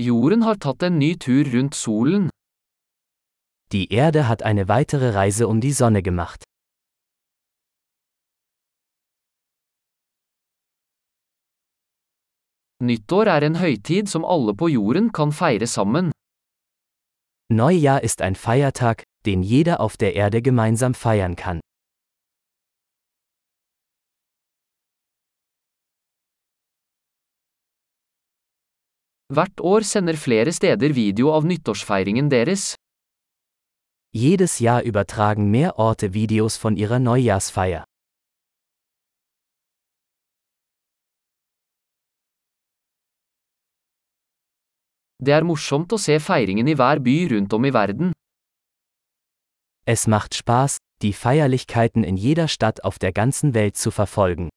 [0.00, 2.28] Jorden har tatt en ny tur rundt solen.
[3.72, 6.44] Die Erde hat eine weitere Reise um die Sonne gemacht.
[12.80, 16.12] Nyttår er en høytid som alle på jorden kan feire sammen.
[17.50, 21.58] Neujahr ist ein Feiertag, den jeder auf der Erde gemeinsam feiern kann.
[29.28, 32.78] Hvert år sender flere steder video av nyttårsfeiringen deres.
[34.16, 37.84] Jedes Jahr übertragen mehr Orte Videos von ihrer Neujahrsfeier.
[45.20, 48.12] Det er morsomt å se feiringen i hver by rundt om i verden.
[49.84, 54.48] Es macht Spaß, die Feierlichkeiten in jeder Stadt auf der ganzen Welt zu verfolgen.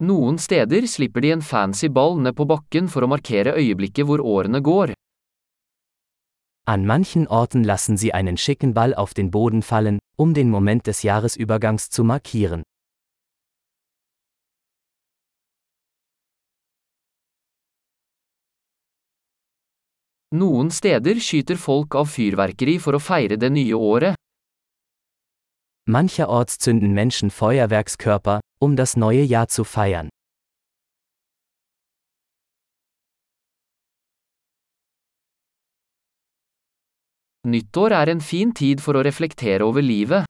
[0.00, 4.22] Noen steder slipper de en fancy ball ned på bakken for å markere øyeblikket hvor
[4.22, 4.92] årene går.
[6.70, 10.86] An manchen Orten lassen sie einen schicken Ball auf den Boden fallen, um den Moment
[10.86, 12.62] des Jahresübergangs zu markieren.
[20.30, 24.14] Noen steder skyter folk av fyrverkeri for å feire det nye året.
[25.88, 30.08] Mancherorts zünden Menschen Feuerwerkskörper, um das neue Jahr zu feiern.
[37.46, 40.26] Nyttår er en fin tid for å reflektere over livet.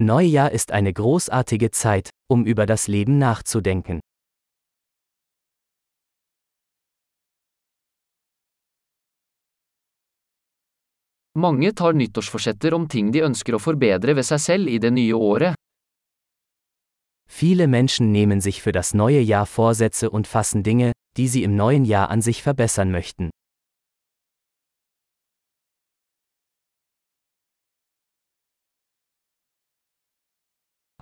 [0.00, 4.00] Neujahr ist eine großartige Zeit, um über das Leben nachzudenken.
[11.36, 15.18] Mange tar nyttårsforsetter om ting de ønsker å forbedre ved seg selv i det nye
[15.18, 15.63] året.
[17.36, 21.56] Viele Menschen nehmen sich für das neue Jahr Vorsätze und fassen Dinge, die sie im
[21.56, 23.30] neuen Jahr an sich verbessern möchten.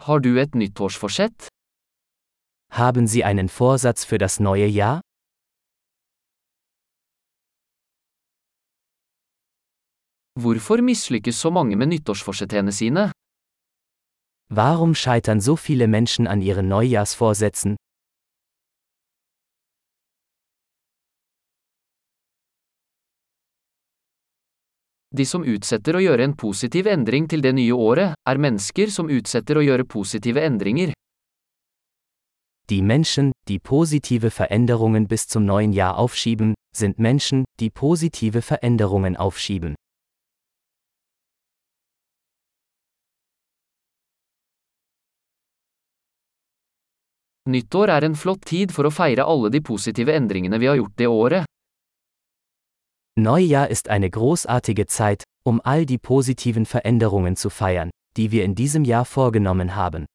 [0.00, 1.48] Har du et nyttårsforsett?
[2.72, 5.02] Haben Sie einen Vorsatz für das neue Jahr?
[10.40, 13.12] Hvorfor mislykkes så mange med nyttårsforsettene sine?
[14.54, 17.76] Warum scheitern so viele Menschen an ihren Neujahrsvorsätzen?
[25.08, 29.08] De som utsetter å gjøre en positiv endring til det nye året, er mennesker som
[29.08, 30.92] utsetter å gjøre positive endringer.
[32.68, 39.16] Die Menschen, die positive Veränderungen bis zum neuen Jahr aufschieben, sind Menschen, die positive Veränderungen
[39.16, 39.76] aufschieben.
[47.48, 50.94] Nyttår er en flott tid for å feire alle de positive endringene vi har gjort
[50.96, 51.48] det året.
[53.18, 58.54] Neujahr ist eine großartige Zeit, um all die positiven Veränderungen zu feiern, die wir in
[58.54, 60.06] diesem Jahr vorgenommen haben.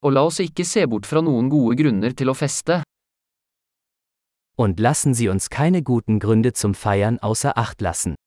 [0.00, 2.82] Og la oss ikke se bort fra noen gode grunner til å feste.
[4.56, 8.17] Und lassen Sie uns keine guten Gründe zum Feiern außer Acht lassen.